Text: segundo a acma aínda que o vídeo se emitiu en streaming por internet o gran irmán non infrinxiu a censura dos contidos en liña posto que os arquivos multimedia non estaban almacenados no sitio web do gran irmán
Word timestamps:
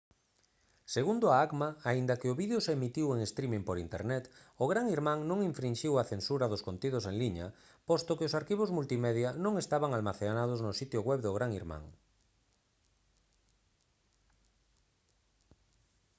segundo 0.95 1.25
a 1.29 1.37
acma 1.47 1.69
aínda 1.89 2.19
que 2.19 2.31
o 2.33 2.37
vídeo 2.41 2.59
se 2.65 2.71
emitiu 2.77 3.07
en 3.11 3.19
streaming 3.31 3.63
por 3.67 3.77
internet 3.85 4.25
o 4.63 4.65
gran 4.71 4.85
irmán 4.97 5.19
non 5.29 5.39
infrinxiu 5.49 5.93
a 5.97 6.07
censura 6.11 6.45
dos 6.51 6.65
contidos 6.67 7.03
en 7.09 7.15
liña 7.21 7.47
posto 7.89 8.17
que 8.17 8.27
os 8.29 8.37
arquivos 8.39 8.69
multimedia 8.77 9.29
non 9.45 9.53
estaban 9.63 9.91
almacenados 9.93 10.59
no 10.65 10.71
sitio 10.79 10.99
web 11.09 11.19
do 11.23 11.35
gran 11.37 11.51
irmán 11.61 11.83